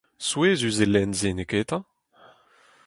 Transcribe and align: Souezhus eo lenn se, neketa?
Souezhus 0.27 0.77
eo 0.83 0.89
lenn 0.93 1.11
se, 1.19 1.29
neketa? 1.33 1.79